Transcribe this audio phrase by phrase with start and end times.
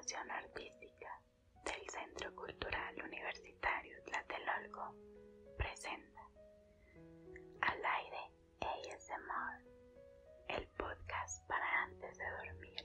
[0.00, 1.20] Coordinación Artística
[1.66, 4.94] del Centro Cultural Universitario Tlatelolco
[5.58, 6.22] presenta
[7.60, 9.62] Al aire ASMR,
[10.48, 12.82] el podcast para antes de dormir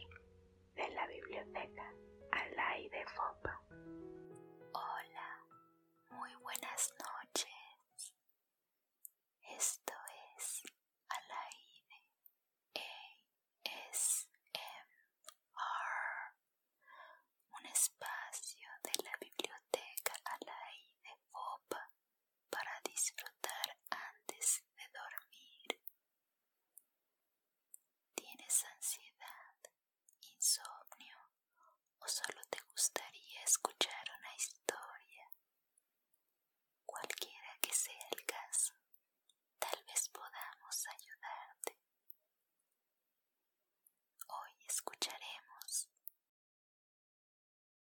[0.75, 1.89] de la biblioteca
[2.33, 3.61] Al aire FOPA.
[4.73, 5.45] Hola,
[6.09, 8.13] muy buenas noches.
[9.57, 9.93] Esto
[10.37, 10.63] es
[11.07, 12.03] Al aire
[13.63, 14.25] ASMR,
[17.51, 21.89] un espacio de la biblioteca Al aire FOPA
[22.49, 25.79] para disfrutar antes de dormir.
[28.15, 29.55] ¿Tienes ansiedad,
[30.21, 31.17] insomnio
[31.99, 35.25] o solo te gustaría escuchar una historia?
[36.85, 38.73] Cualquiera que sea el caso,
[39.57, 41.79] tal vez podamos ayudarte.
[44.27, 45.89] Hoy escucharemos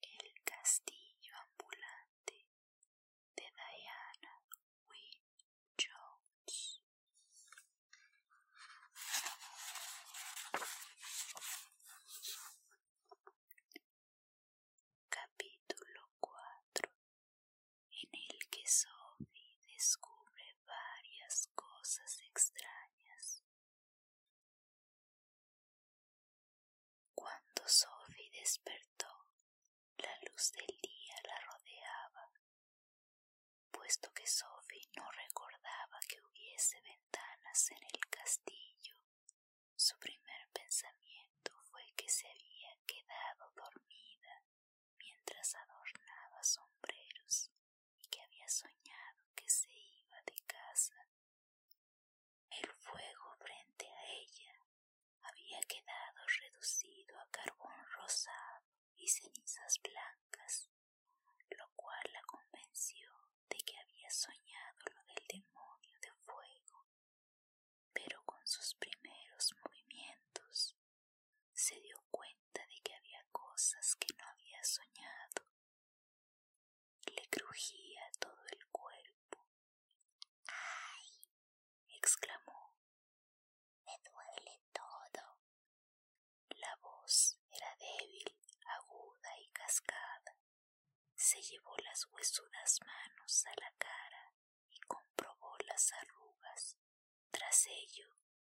[0.03, 2.45] El castillo ambulante
[3.37, 4.42] de Diana
[4.89, 5.23] Wynne
[5.79, 6.83] Jones.
[15.11, 16.91] Capítulo 4
[17.91, 23.42] en el que Sophie descubre varias cosas extrañas.
[27.14, 29.07] Cuando Sophie despertó,
[29.98, 30.11] la
[30.53, 32.33] del día la rodeaba,
[33.71, 38.97] puesto que Sophie no recordaba que hubiese ventanas en el castillo.
[39.77, 44.43] Su primer pensamiento fue que se había quedado dormida
[44.99, 47.51] mientras adornaba sombreros
[47.99, 50.95] y que había soñado que se iba de casa.
[52.51, 54.53] El fuego frente a ella
[55.23, 60.69] había quedado reducido a carbón rosado y cenizas blancas,
[61.51, 63.11] lo cual la convenció
[63.48, 66.87] de que había soñado lo del demonio de fuego.
[67.93, 70.77] Pero con sus primeros movimientos
[71.52, 75.42] se dio cuenta de que había cosas que no había soñado.
[77.17, 79.39] Le crujía todo el cuerpo.
[80.46, 81.08] ¡Ay!
[81.96, 82.77] exclamó.
[83.86, 85.39] Me duele todo.
[86.51, 88.36] La voz era débil,
[88.77, 90.36] aguda y cascada.
[91.14, 94.33] Se llevó las huesudas manos a la cara
[94.70, 96.77] y comprobó las arrugas.
[97.30, 98.08] Tras ello,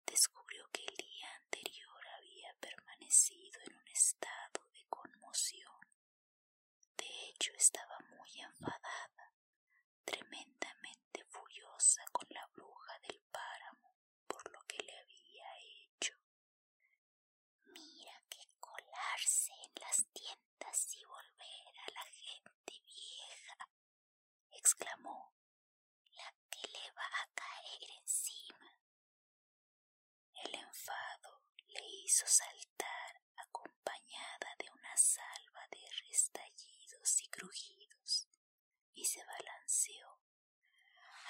[0.05, 5.90] descubrió que el día anterior había permanecido en un estado de conmoción.
[7.29, 9.33] Hecho, estaba muy enfadada,
[10.05, 13.95] tremendamente furiosa con la bruja del páramo
[14.27, 16.13] por lo que le había hecho.
[17.65, 23.69] Mira que colarse en las tiendas y volver a la gente vieja,
[24.51, 25.33] exclamó,
[26.13, 28.75] la que le va a caer encima.
[30.43, 38.27] El enfado le hizo saltar acompañada de una salva de restallidos y crujidos
[38.93, 40.19] y se balanceó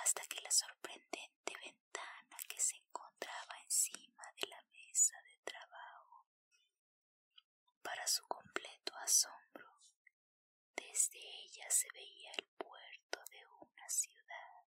[0.04, 6.26] hasta que la sorprendente ventana que se encontraba encima de la mesa de trabajo.
[7.84, 9.82] Para su completo asombro,
[10.76, 14.66] desde ella se veía el puerto de una ciudad.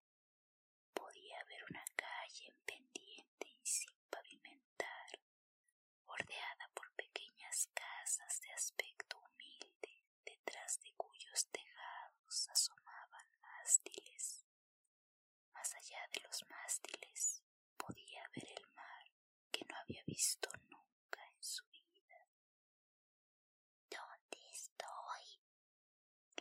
[0.92, 5.20] Podía ver una calle en pendiente y sin pavimentar,
[6.06, 14.44] bordeada por pequeñas casas de aspecto humilde, detrás de cuyos tejados asomaban mástiles.
[15.53, 17.42] Más allá de los mástiles
[17.76, 19.04] podía ver el mar
[19.50, 20.03] que no había
[20.70, 22.18] nunca en su vida.
[23.90, 25.40] ¿Dónde estoy?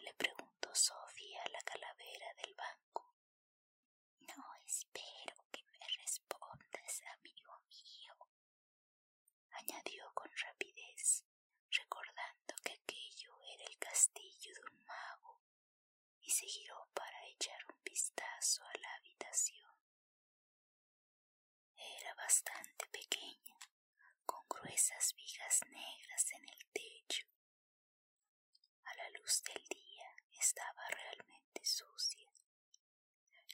[0.02, 3.14] le preguntó Sofía a la calavera del banco.
[4.38, 8.16] No espero que me respondas, amigo mío,
[9.52, 11.26] añadió con rapidez,
[11.70, 15.42] recordando que aquello era el castillo de un mago,
[16.22, 19.76] y se giró para echar un vistazo a la habitación.
[21.76, 22.73] Era bastante
[24.74, 27.28] gruesas vigas negras en el techo.
[28.86, 32.28] A la luz del día estaba realmente sucia.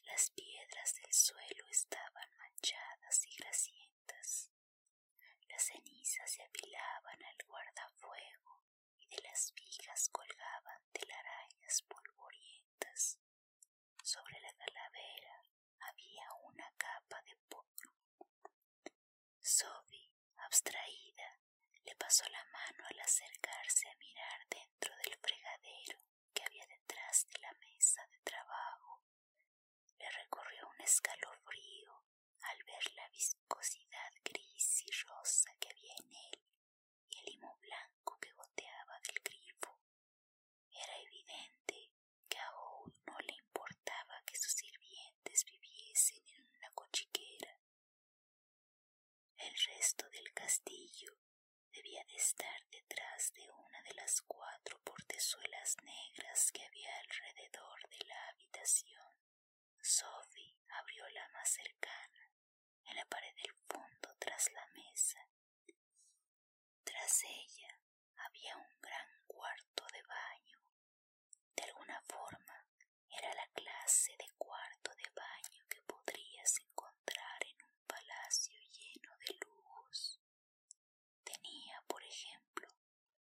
[0.06, 4.50] Las piedras del suelo estaban manchadas y grasientas.
[5.50, 8.64] Las cenizas se apilaban al guardafuego
[9.00, 13.20] y de las vigas colgaban telarañas polvorientas.
[14.02, 15.44] Sobre la calavera
[15.82, 18.00] había una capa de polvo.
[19.42, 19.99] Sophie,
[20.50, 21.38] abstraída,
[21.86, 26.00] le pasó la mano al acercarse a mirar dentro del fregadero
[26.34, 29.04] que había detrás de la mesa de trabajo.
[30.00, 32.04] Le recorrió un escalofrío
[32.42, 36.42] al ver la viscosidad gris y rosa que había en él
[37.10, 39.78] y el limo blanco que goteaba del grifo.
[40.72, 41.92] Era evidente
[42.28, 47.60] que a Howe no le importaba que sus sirvientes viviesen en una cochiquera.
[49.38, 51.14] El resto del castillo
[51.72, 58.06] debía de estar detrás de una de las cuatro portezuelas negras que había alrededor de
[58.06, 59.14] la habitación.
[59.82, 62.32] Sophie abrió la más cercana,
[62.86, 65.26] en la pared del fondo tras la mesa.
[66.84, 67.80] Tras ella
[68.18, 70.60] había un gran cuarto de baño.
[71.56, 72.66] De alguna forma
[73.10, 79.34] era la clase de cuarto de baño que podrías encontrar en un palacio lleno de
[79.46, 80.20] lujos.
[81.24, 82.68] Tenía, por ejemplo,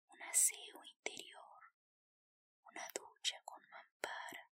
[0.08, 1.72] un aseo interior,
[2.64, 4.48] una ducha con mampara,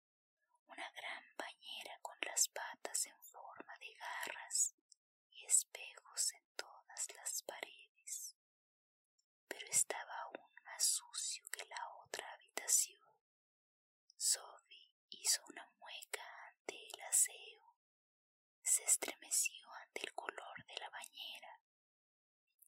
[0.68, 2.16] una gran bañera con
[2.48, 4.74] patas en forma de garras
[5.30, 8.36] y espejos en todas las paredes.
[9.48, 13.00] Pero estaba aún más sucio que la otra habitación.
[14.16, 17.74] Sophie hizo una mueca ante el aseo.
[18.62, 21.60] Se estremeció ante el color de la bañera.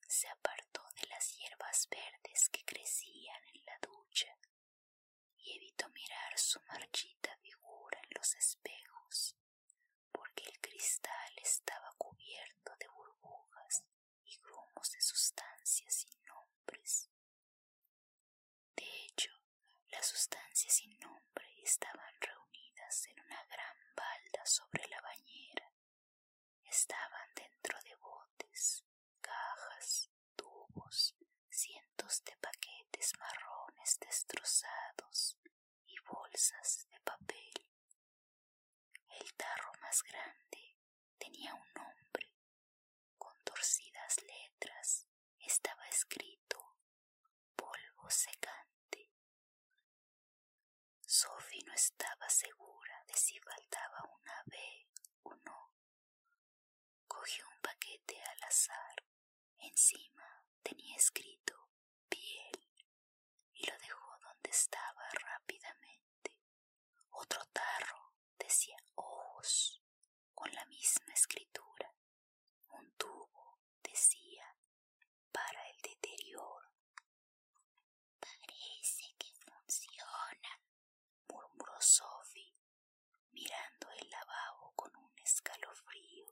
[0.06, 4.36] Se apartó de las hierbas verdes que crecían en la ducha
[5.38, 9.36] y evitó mirar su marchita figura en los espejos,
[10.42, 13.84] el cristal estaba cubierto de burbujas
[14.24, 17.10] y grumos de sustancias sin nombres.
[18.76, 19.30] De hecho,
[19.88, 25.70] las sustancias sin nombre estaban reunidas en una gran balda sobre la bañera.
[26.64, 28.84] Estaban dentro de botes,
[29.20, 31.14] cajas, tubos,
[31.50, 35.38] cientos de paquetes marrones destrozados
[35.86, 37.63] y bolsas de papel.
[39.20, 40.76] El tarro más grande
[41.18, 42.30] tenía un nombre.
[43.18, 45.06] Con torcidas letras
[45.38, 46.76] estaba escrito
[47.56, 49.10] polvo secante.
[51.06, 54.56] Sophie no estaba segura de si faltaba una B
[55.22, 55.72] o no.
[57.06, 59.04] Cogió un paquete al azar.
[59.58, 61.68] Encima tenía escrito
[62.08, 62.68] piel
[63.54, 66.36] y lo dejó donde estaba rápidamente.
[67.10, 68.13] Otro tarro
[68.94, 69.82] ojos
[70.34, 71.92] con la misma escritura.
[72.70, 74.56] Un tubo decía
[75.32, 76.70] para el deterioro.
[78.20, 80.60] Parece que funciona,
[81.28, 82.54] murmuró Sophie,
[83.32, 86.26] mirando el lavabo con un escalofrío.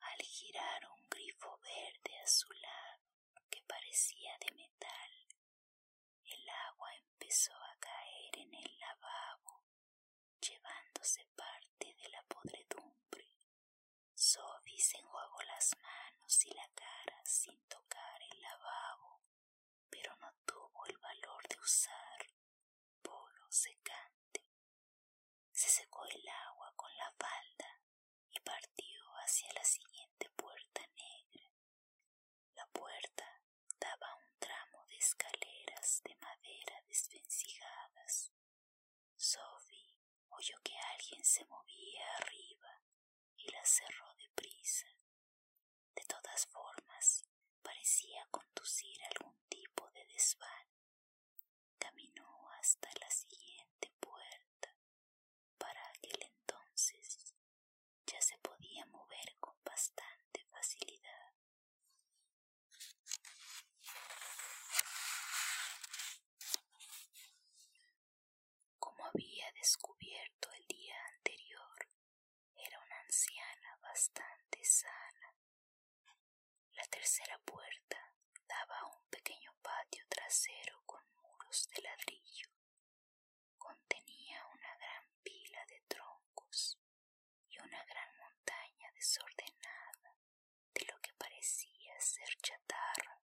[0.00, 3.02] Al girar un grifo verde azulado
[3.50, 5.26] que parecía de metal,
[6.24, 9.64] el agua empezó a caer en el lavabo,
[10.40, 13.26] llevándose parte de la podredumbre.
[14.14, 19.20] Sophie se enjuagó las manos y la cara sin tocar el lavabo,
[19.90, 22.26] pero no tuvo el valor de usar
[23.02, 24.44] polo secante.
[25.52, 27.80] Se secó el agua con la falda
[28.30, 31.50] y partió hacia la siguiente puerta negra.
[32.54, 33.42] La puerta
[33.80, 38.32] daba un tramo de escaleras de madera desvencijadas.
[39.16, 39.96] Sophie
[40.30, 42.82] oyó que alguien se movía arriba
[43.36, 44.86] y la cerró deprisa.
[45.94, 47.24] De todas formas,
[47.62, 50.66] parecía conducir algún tipo de desván.
[51.78, 54.74] Caminó hasta la siguiente puerta.
[55.58, 57.34] Para aquel entonces
[58.06, 61.32] ya se podía mover con bastante facilidad.
[68.78, 71.88] Como había descubierto el día anterior,
[72.54, 75.34] era una anciana bastante sana.
[76.74, 77.98] La tercera puerta
[78.46, 82.48] daba a un pequeño patio trasero con muros de ladrillo.
[83.58, 86.78] Contenía una gran pila de troncos
[87.48, 90.14] y una gran montaña desordenada
[90.72, 93.20] de lo que parecía ser chatarra,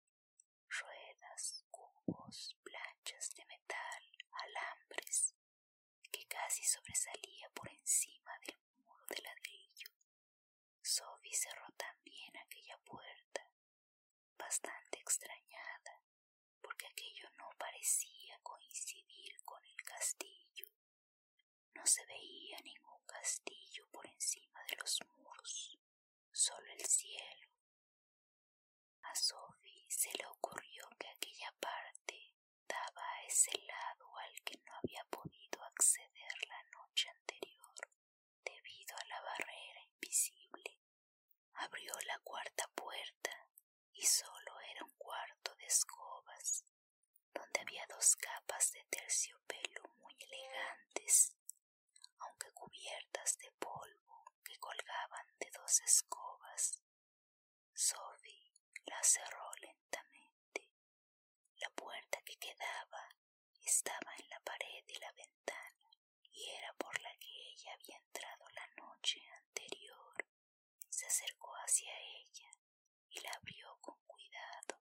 [0.68, 5.34] ruedas, cubos, planchas de metal, alambres,
[6.12, 9.89] que casi sobresalía por encima del muro de ladrillo.
[10.82, 13.42] Sophie cerró también aquella puerta,
[14.38, 16.04] bastante extrañada,
[16.62, 20.68] porque aquello no parecía coincidir con el castillo.
[21.74, 25.80] No se veía ningún castillo por encima de los muros,
[26.34, 27.50] solo el cielo.
[29.04, 32.25] A Sophie se le ocurrió que aquella parte
[32.67, 37.75] daba a ese lado al que no había podido acceder la noche anterior
[38.43, 40.77] debido a la barrera invisible.
[41.53, 43.31] Abrió la cuarta puerta
[43.93, 46.65] y solo era un cuarto de escobas,
[47.34, 51.34] donde había dos capas de terciopelo muy elegantes,
[52.19, 56.81] aunque cubiertas de polvo que colgaban de dos escobas.
[57.74, 58.51] Sophie
[58.86, 60.69] la cerró lentamente.
[61.57, 63.10] La puerta que quedaba
[63.75, 65.89] estaba en la pared de la ventana
[66.32, 70.15] y era por la que ella había entrado la noche anterior.
[70.89, 72.50] Se acercó hacia ella
[73.10, 74.79] y la abrió con cuidado.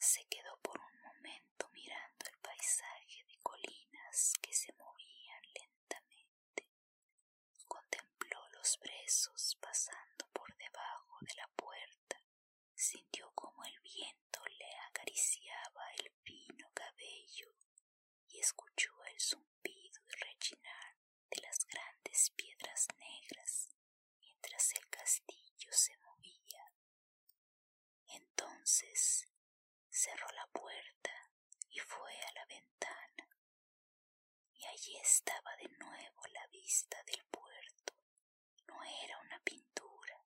[0.00, 6.66] Se quedó por un momento mirando el paisaje de colinas que se movían lentamente.
[7.68, 12.20] Contempló los brezos pasando por debajo de la puerta.
[12.74, 16.10] Sintió como el viento le acariciaba el
[17.04, 20.96] y escuchó el zumbido y rechinar
[21.30, 23.68] de las grandes piedras negras
[24.20, 26.72] mientras el castillo se movía.
[28.06, 29.26] Entonces
[29.90, 31.10] cerró la puerta
[31.70, 33.28] y fue a la ventana.
[34.54, 37.94] Y allí estaba de nuevo la vista del puerto.
[38.66, 40.24] No era una pintura.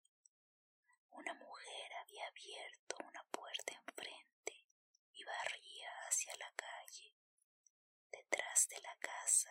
[1.11, 4.65] Una mujer había abierto una puerta enfrente
[5.13, 7.15] y barría hacia la calle.
[8.11, 9.51] Detrás de la casa,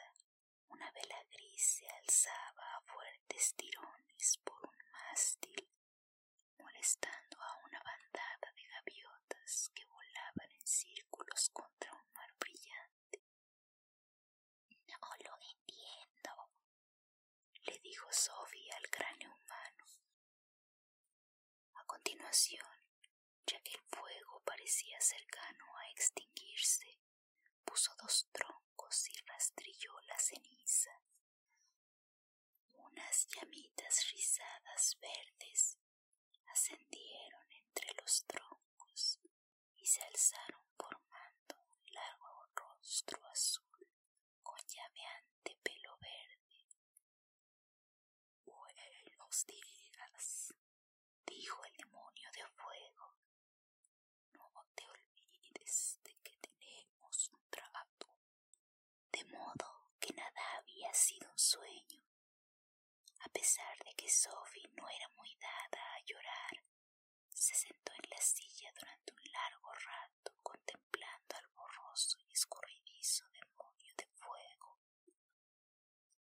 [0.70, 5.70] una vela gris se alzaba a fuertes tirones por un mástil,
[6.58, 13.22] molestando a una bandada de gaviotas que volaban en círculos contra un mar brillante.
[14.88, 16.50] No lo entiendo,
[17.66, 19.86] le dijo Sophie al cráneo humano.
[22.34, 27.00] Ya que el fuego parecía cercano a extinguirse,
[27.64, 30.90] puso dos troncos y rastrilló la ceniza.
[32.72, 35.78] Unas llamitas rizadas verdes
[36.52, 39.20] ascendieron entre los troncos
[39.78, 43.88] y se alzaron formando un largo rostro azul
[44.42, 46.66] con llameante pelo verde.
[48.44, 50.54] Buenos días,
[51.26, 53.16] dijo el demonio de fuego.
[54.34, 58.08] No te olvides de que tenemos un trato.
[59.12, 62.02] De modo que nada había sido un sueño.
[63.26, 66.64] A pesar de que Sophie no era muy dada a llorar,
[67.30, 73.94] se sentó en la silla durante un largo rato contemplando al borroso y escurridizo demonio
[73.96, 74.78] de fuego.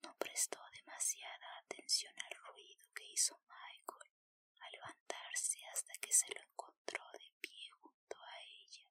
[0.03, 4.13] No prestó demasiada atención al ruido que hizo Michael
[4.61, 8.87] al levantarse hasta que se lo encontró de pie junto a ella,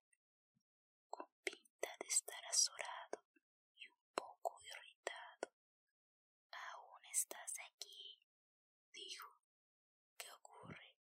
[1.09, 3.23] con pinta de estar azorado
[3.77, 5.51] y un poco irritado.
[6.51, 8.19] Aún estás aquí,
[8.93, 9.29] dijo.
[10.17, 10.95] ¿Qué ocurre?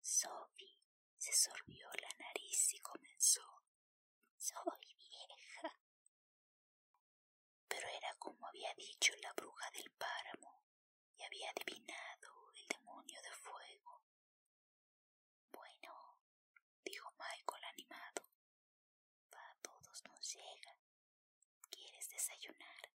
[0.00, 0.78] Sophie
[1.18, 3.62] se sorbió la nariz y comenzó.
[4.36, 5.78] Soy vieja.
[7.68, 10.62] Pero era como había dicho la bruja del páramo
[11.16, 14.02] y había adivinado el demonio de fuego.
[15.52, 16.18] Bueno,
[16.84, 18.22] dijo Michael animado,
[19.32, 20.76] a todos nos llega.
[21.70, 22.90] ¿Quieres desayunar?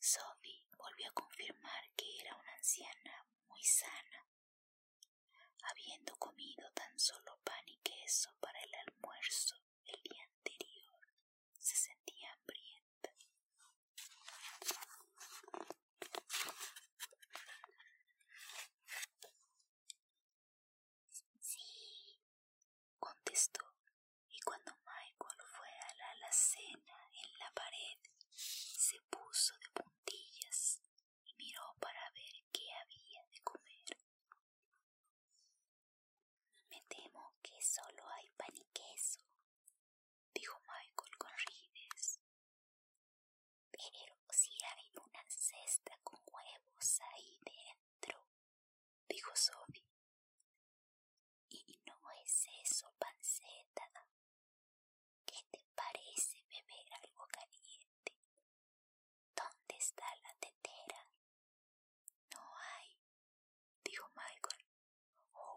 [0.00, 4.26] Sophie volvió a confirmar que era una anciana muy sana.
[5.70, 10.98] Habiendo comido tan solo pan y queso para el almuerzo el día anterior,
[11.60, 13.10] se sentía hambrienta.
[21.40, 22.18] Sí,
[22.98, 23.60] contestó,
[24.30, 27.98] y cuando Michael fue a la alacena en la pared,
[28.34, 29.91] se puso de puntillas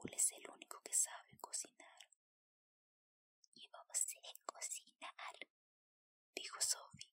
[0.05, 2.07] Raúl es el único que sabe cocinar.
[3.55, 5.35] Y vos sé cocinar,
[6.35, 7.09] dijo Sophie.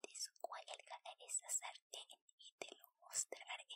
[0.00, 0.74] Descuelga
[1.20, 2.08] esa sartén
[2.38, 3.66] y te lo mostraré.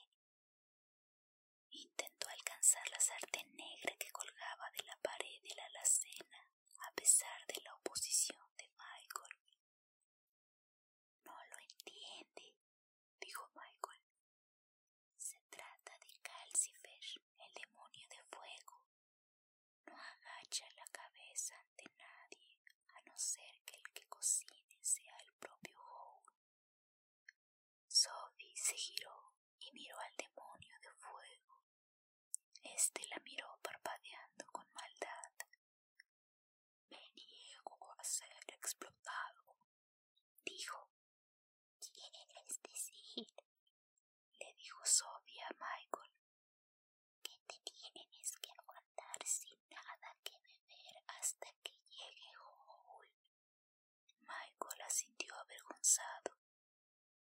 [1.70, 6.49] Intentó alcanzar la sartén negra que colgaba de la pared de la alacena,
[6.88, 8.46] a pesar de la oposición.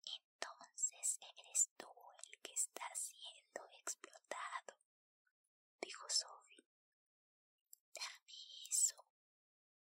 [0.05, 1.89] Entonces eres tú
[2.23, 4.77] el que está siendo explotado,
[5.81, 6.65] dijo Sophie.
[7.93, 8.95] Dame eso,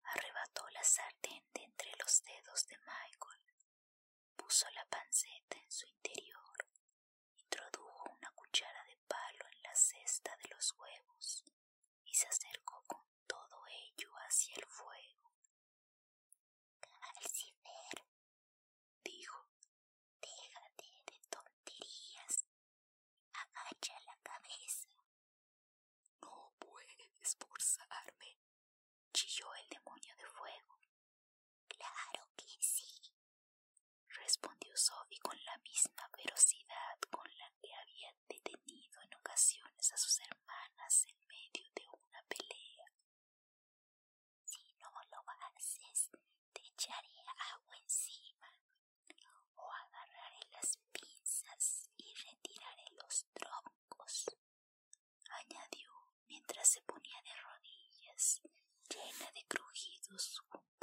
[0.04, 3.42] arrebató la sartén de entre los dedos de Michael,
[4.36, 6.29] puso la panceta en su interior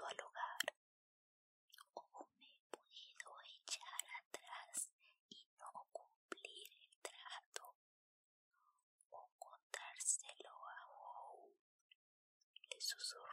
[0.06, 0.62] al hogar
[1.94, 4.88] o me he podido echar atrás
[5.31, 7.74] y no cumplir el trato
[9.11, 11.57] o contárselo a Howe.
[12.70, 13.26] Le susurró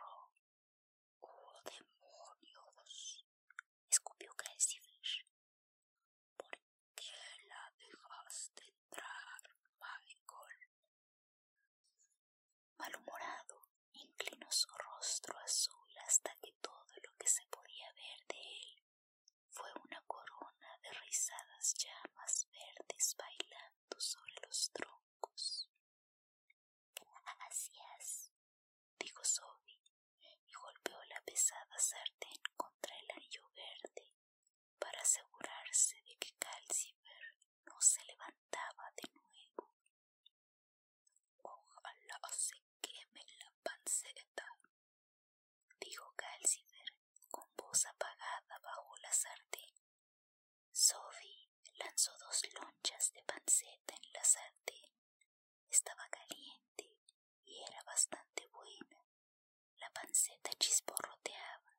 [59.93, 61.77] panceta chisporroteaba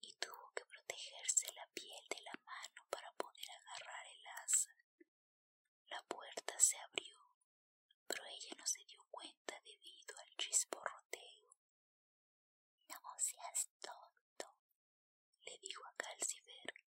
[0.00, 4.70] y tuvo que protegerse la piel de la mano para poder agarrar el asa.
[5.88, 7.18] La puerta se abrió,
[8.06, 11.50] pero ella no se dio cuenta debido al chisporroteo.
[12.88, 14.46] No seas tonto,
[15.42, 16.81] le dijo a Calcifer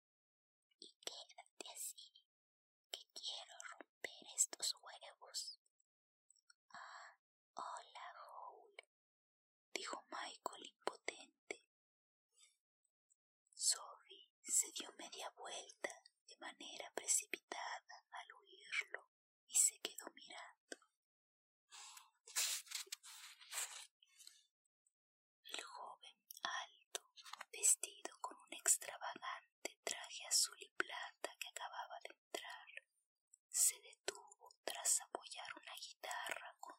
[14.62, 15.90] se dio media vuelta
[16.28, 19.08] de manera precipitada al oírlo
[19.48, 20.76] y se quedó mirando.
[25.46, 27.00] El joven alto,
[27.50, 32.68] vestido con un extravagante traje azul y plata que acababa de entrar,
[33.50, 36.71] se detuvo tras apoyar una guitarra con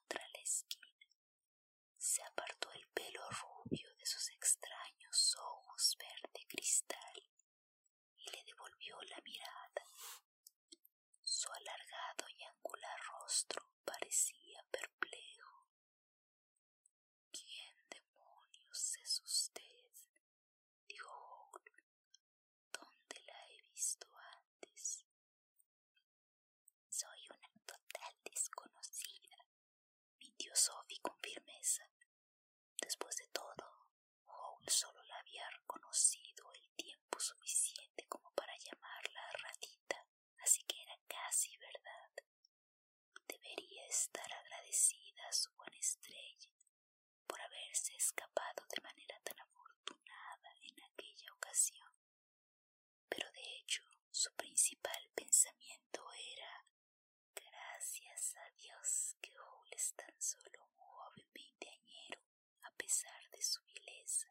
[62.83, 64.27] pesar de su vileza.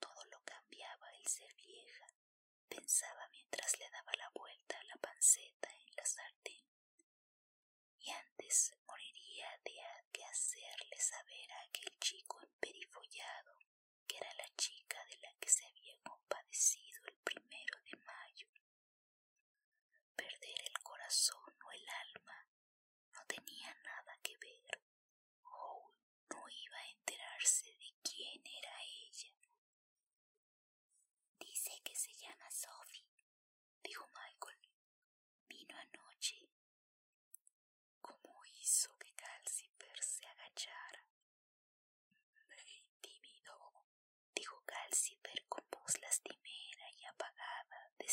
[0.00, 2.06] Todo lo cambiaba el ser vieja,
[2.68, 6.66] pensaba mientras le daba la vuelta a la panceta en la sartén.
[8.00, 9.76] Y antes moriría de
[10.10, 13.58] que hacerle saber a aquel chico emperifollado
[14.08, 17.00] que era la chica de la que se había compadecido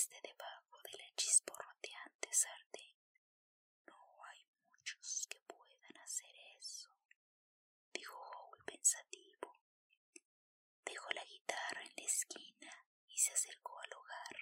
[0.02, 2.96] desde debajo de la chisporroteante sartén.
[3.86, 6.90] No hay muchos que puedan hacer eso,
[7.94, 9.54] dijo Howl pensativo.
[10.84, 12.74] Dejó la guitarra en la esquina
[13.10, 14.36] y se acercó al hogar.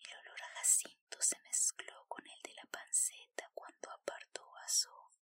[0.00, 5.14] El olor a jacinto se mezcló con el de la panceta cuando apartó a Sof.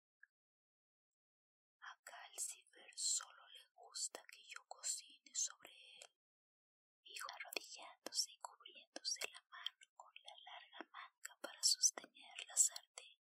[1.83, 6.11] A Calcifer solo le gusta que yo cocine sobre él,
[7.05, 13.18] dijo arrodillándose y cubriéndose la mano con la larga manga para sostener la sartén.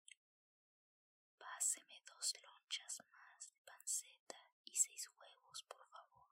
[1.38, 6.28] Páseme dos lonchas más de panceta y seis huevos, por favor,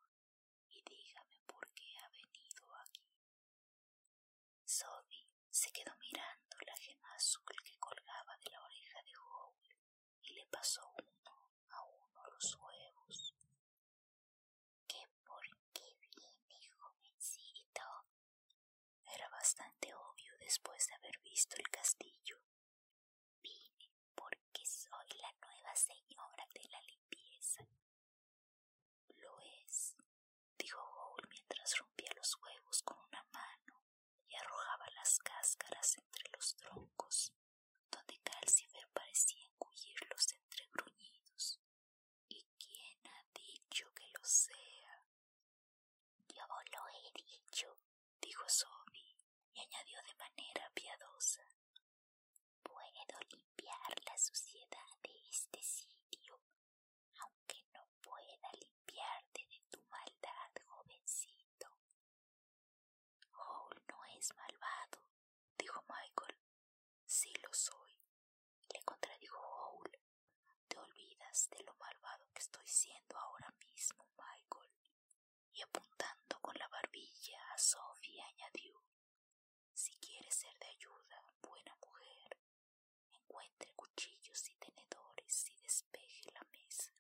[0.71, 3.07] y dígame por qué ha venido aquí.
[4.65, 9.69] Sophie se quedó mirando la gema azul que colgaba de la oreja de Howl
[10.23, 13.35] y le pasó uno a uno los huevos.
[14.87, 17.83] ¿Qué por qué viene, jovencito?
[19.07, 22.39] Era bastante obvio después de haber visto el castillo.
[23.43, 27.67] Vine porque soy la nueva señora de la limpieza.
[29.17, 29.97] Lo es,
[30.59, 33.83] dijo Howl mientras rompía los huevos con una mano
[34.29, 37.33] y arrojaba las cáscaras entre los troncos,
[37.91, 41.61] donde Calcifer parecía engullirlos entre gruñidos.
[42.29, 45.05] ¿Y quién ha dicho que lo sea?
[46.29, 47.77] Yo lo he dicho,
[48.21, 49.17] dijo Sophie,
[49.55, 51.43] y añadió de manera piadosa.
[52.63, 56.41] Puedo limpiar la suciedad de este sitio,
[57.21, 61.69] aunque no pueda limpiarte de tu maldad, jovencito.
[63.33, 65.03] Howl no es malvado,
[65.59, 66.37] dijo Michael.
[67.07, 67.93] Sí lo soy,
[68.73, 69.91] le contradijo Howl.
[70.69, 72.27] Te olvidas de lo malvado
[72.89, 74.71] ahora mismo, Michael.
[75.53, 78.83] Y apuntando con la barbilla a Sophie añadió
[79.75, 82.39] Si quieres ser de ayuda, buena mujer,
[83.11, 86.93] encuentre cuchillos y tenedores y despeje la mesa.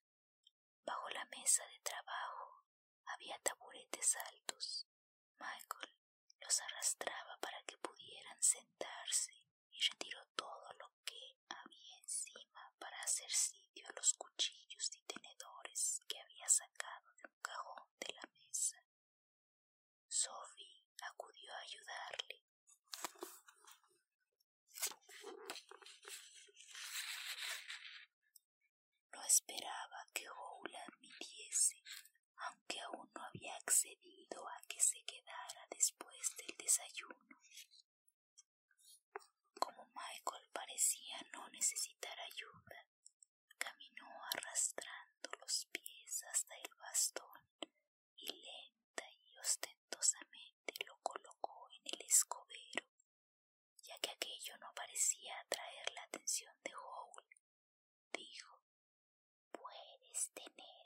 [0.84, 2.64] Bajo la mesa de trabajo
[3.06, 4.86] había taburetes altos.
[5.38, 5.94] Michael
[6.40, 9.32] los arrastraba para que pudieran sentarse
[9.70, 16.00] y retiró todo lo que había encima para hacer sitio a los cuchillos y tenedores
[16.08, 18.76] que había sacado de un cajón de la mesa.
[20.08, 22.42] Sophie acudió a ayudarle.
[29.12, 31.82] No esperaba que Howl admitiese,
[32.36, 37.16] aunque aún no había accedido a que se quedara después del desayuno.
[40.24, 42.86] Parecía no necesitar ayuda,
[43.58, 47.40] caminó arrastrando los pies hasta el bastón
[48.16, 52.84] y lenta y ostentosamente lo colocó en el escobero,
[53.82, 57.24] ya que aquello no parecía atraer la atención de Howl.
[58.12, 58.60] Dijo,
[59.52, 60.79] puedes tenerme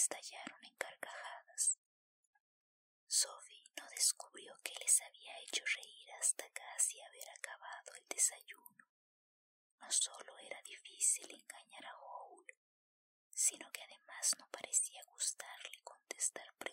[0.00, 1.78] estallaron en carcajadas.
[3.06, 8.86] Sophie no descubrió que les había hecho reír hasta casi haber acabado el desayuno.
[9.78, 12.46] No solo era difícil engañar a Howl,
[13.34, 16.69] sino que además no parecía gustarle contestar preguntas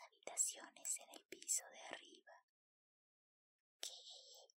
[0.00, 2.42] habitaciones en el piso de arriba.
[3.80, 4.54] ¿Qué?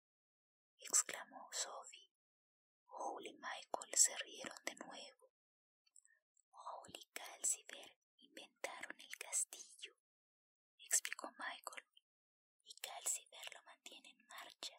[0.79, 2.09] exclamó Sophie.
[2.87, 5.31] Howell y Michael se rieron de nuevo.
[6.51, 9.93] Howell y Calcifer inventaron el castillo,
[10.79, 11.85] explicó Michael,
[12.65, 14.77] y Calcifer lo mantiene en marcha.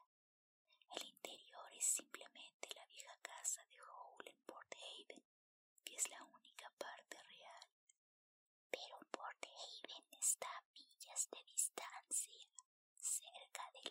[0.97, 5.23] El interior es simplemente la vieja casa de Howell en Port Haven,
[5.85, 6.42] que es la única
[10.23, 12.47] está a millas de distancia,
[12.97, 13.91] cerca del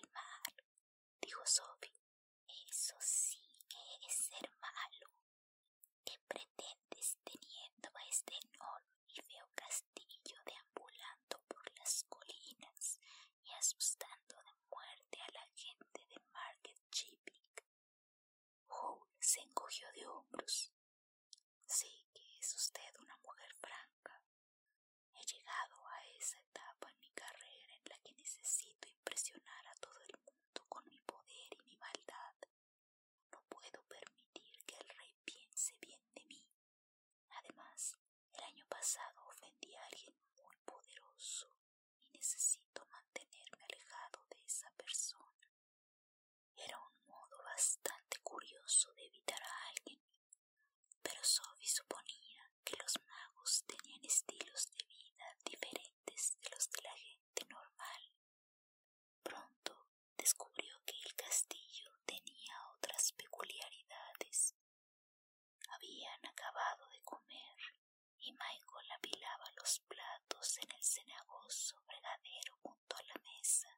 [70.58, 73.70] en el cenagoso fregadero junto a la mesa,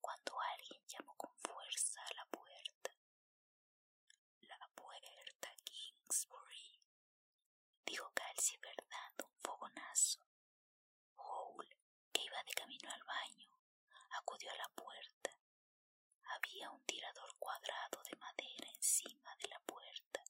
[0.00, 2.90] cuando alguien llamó con fuerza a la puerta.
[4.40, 6.80] La puerta, Kingsbury,
[7.86, 10.20] dijo Calci Bernardo un fogonazo.
[11.16, 11.76] Howell,
[12.12, 13.50] que iba de camino al baño,
[14.10, 15.30] acudió a la puerta.
[16.24, 20.24] Había un tirador cuadrado de madera encima de la puerta,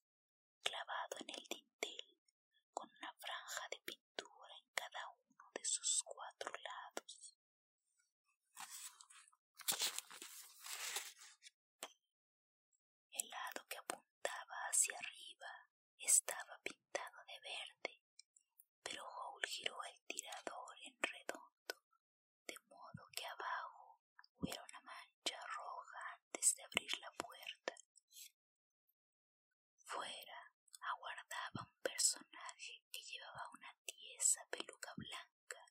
[0.62, 1.67] clavado en el dinero
[16.18, 18.02] estaba pintado de verde,
[18.82, 21.76] pero Hall giró el tirador en redondo,
[22.44, 24.00] de modo que abajo
[24.38, 27.74] hubiera una mancha roja antes de abrir la puerta.
[29.86, 35.64] Fuera aguardaba un personaje que llevaba una tiesa peluca blanca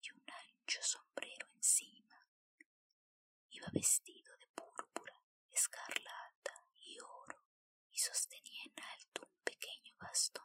[0.00, 2.24] y un ancho sombrero encima.
[3.50, 4.17] Iba vestido
[10.08, 10.42] ました。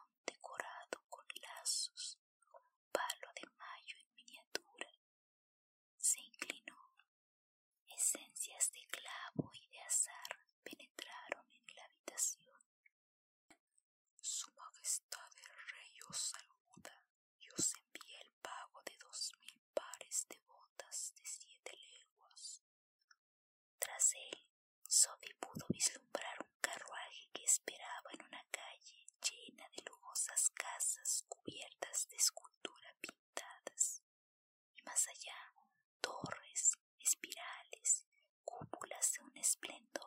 [30.54, 34.02] casas cubiertas de escultura pintadas,
[34.74, 35.52] y más allá
[36.00, 38.06] torres, espirales,
[38.44, 40.03] cúpulas de un esplendor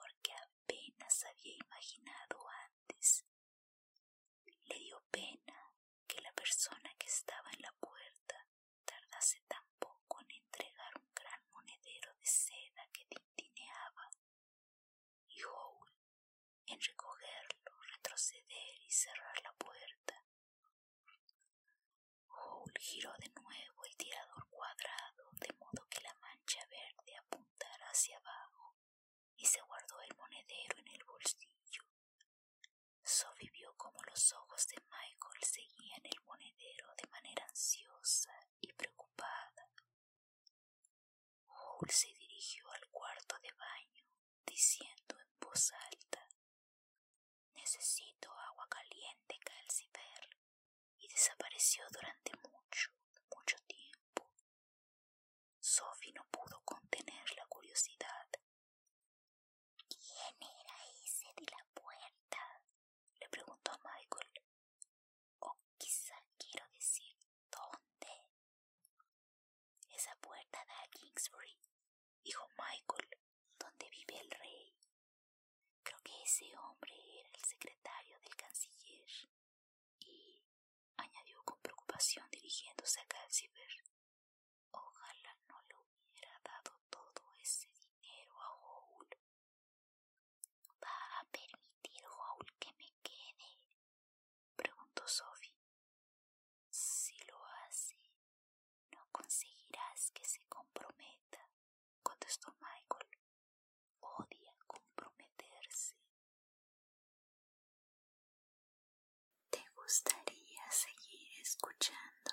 [109.88, 112.32] gustaría seguir escuchando?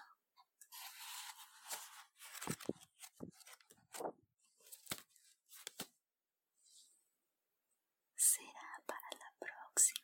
[8.16, 10.03] Será para la próxima.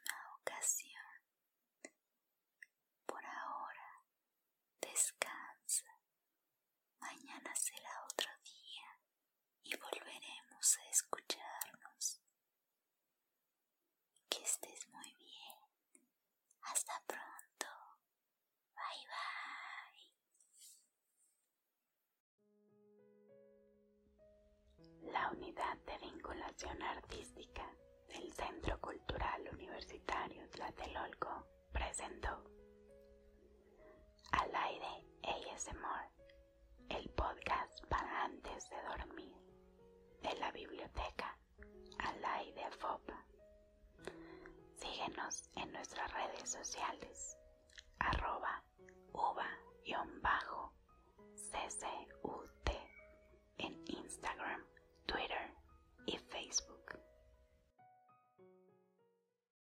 [34.33, 36.11] Al aire ASMR,
[36.89, 39.37] el podcast para antes de dormir,
[40.23, 41.39] de la biblioteca
[41.99, 43.25] Al aire FOPA.
[44.75, 47.37] Síguenos en nuestras redes sociales,
[48.01, 48.65] arroba
[49.13, 50.73] uva-ccut
[53.59, 54.65] en Instagram,
[55.07, 55.55] Twitter
[56.07, 56.80] y Facebook.